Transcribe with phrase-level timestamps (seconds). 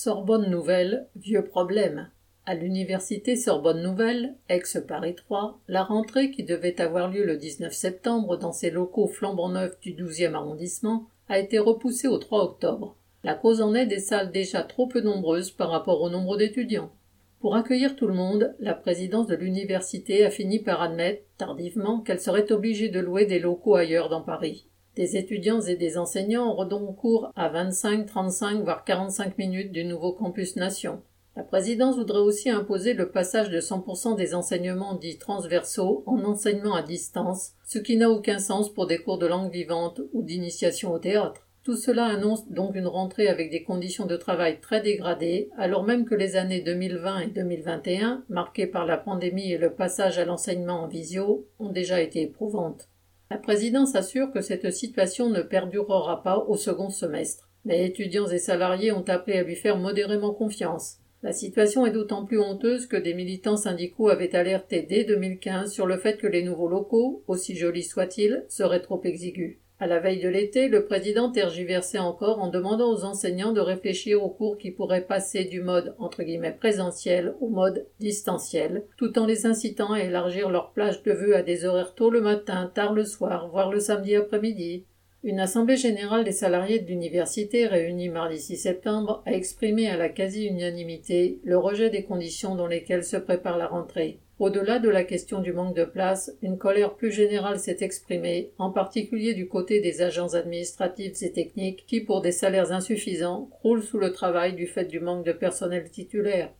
[0.00, 2.08] Sorbonne Nouvelle, vieux problème.
[2.46, 8.36] À l'université Sorbonne Nouvelle, ex-Paris 3, la rentrée qui devait avoir lieu le 19 septembre
[8.36, 12.94] dans ses locaux flambant neufs du 12e arrondissement a été repoussée au 3 octobre.
[13.24, 16.92] La cause en est des salles déjà trop peu nombreuses par rapport au nombre d'étudiants.
[17.40, 22.20] Pour accueillir tout le monde, la présidence de l'université a fini par admettre, tardivement, qu'elle
[22.20, 24.68] serait obligée de louer des locaux ailleurs dans Paris.
[24.98, 29.84] Des étudiants et des enseignants auront donc cours à 25, 35, voire 45 minutes du
[29.84, 31.02] nouveau campus Nation.
[31.36, 36.74] La présidence voudrait aussi imposer le passage de 100% des enseignements dits transversaux en enseignement
[36.74, 40.92] à distance, ce qui n'a aucun sens pour des cours de langue vivante ou d'initiation
[40.92, 41.46] au théâtre.
[41.62, 46.06] Tout cela annonce donc une rentrée avec des conditions de travail très dégradées, alors même
[46.06, 50.82] que les années 2020 et 2021, marquées par la pandémie et le passage à l'enseignement
[50.82, 52.88] en visio, ont déjà été éprouvantes.
[53.30, 57.48] La présidence assure que cette situation ne perdurera pas au second semestre.
[57.64, 60.98] Mais étudiants et salariés ont appelé à lui faire modérément confiance.
[61.22, 65.86] La situation est d'autant plus honteuse que des militants syndicaux avaient alerté dès 2015 sur
[65.86, 69.58] le fait que les nouveaux locaux, aussi jolis soient-ils, seraient trop exigus.
[69.80, 74.20] À la veille de l'été, le président tergiversait encore en demandant aux enseignants de réfléchir
[74.24, 79.26] aux cours qui pourraient passer du mode entre guillemets présentiel au mode distanciel, tout en
[79.26, 82.92] les incitant à élargir leur plage de vœux à des horaires tôt le matin, tard
[82.92, 84.84] le soir, voire le samedi après-midi.
[85.24, 90.08] Une assemblée générale des salariés de l'université réunie mardi 6 septembre a exprimé à la
[90.08, 94.20] quasi-unanimité le rejet des conditions dans lesquelles se prépare la rentrée.
[94.38, 98.70] Au-delà de la question du manque de place, une colère plus générale s'est exprimée, en
[98.70, 103.98] particulier du côté des agents administratifs et techniques qui, pour des salaires insuffisants, croulent sous
[103.98, 106.52] le travail du fait du manque de personnel titulaire.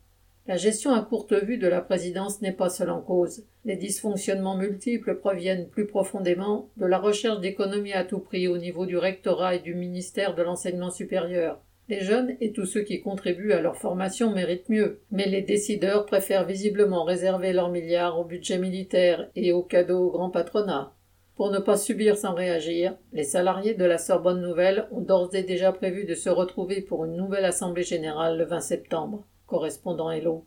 [0.49, 3.43] La gestion à courte vue de la présidence n'est pas seule en cause.
[3.65, 8.87] Les dysfonctionnements multiples proviennent plus profondément de la recherche d'économies à tout prix au niveau
[8.87, 11.61] du rectorat et du ministère de l'enseignement supérieur.
[11.87, 16.07] Les jeunes et tous ceux qui contribuent à leur formation méritent mieux, mais les décideurs
[16.07, 20.95] préfèrent visiblement réserver leurs milliards au budget militaire et aux cadeaux au grand patronat.
[21.35, 25.43] Pour ne pas subir sans réagir, les salariés de la Sorbonne Nouvelle ont d'ores et
[25.43, 29.27] déjà prévu de se retrouver pour une nouvelle assemblée générale le 20 septembre.
[29.49, 30.35] Correspondant Hello.